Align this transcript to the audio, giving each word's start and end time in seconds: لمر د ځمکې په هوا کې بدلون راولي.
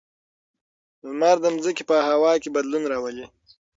لمر 1.07 1.37
د 1.41 1.45
ځمکې 1.63 1.83
په 1.89 1.95
هوا 2.07 2.31
کې 2.41 2.49
بدلون 2.55 2.83
راولي. 2.91 3.25